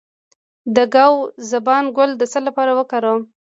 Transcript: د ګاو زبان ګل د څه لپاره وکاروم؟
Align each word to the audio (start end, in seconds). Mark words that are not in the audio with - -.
د 0.75 0.77
ګاو 0.93 1.13
زبان 1.51 1.83
ګل 1.97 2.11
د 2.17 2.23
څه 2.31 2.39
لپاره 2.47 2.71
وکاروم؟ 2.79 3.21